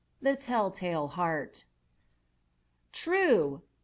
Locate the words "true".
2.91-3.61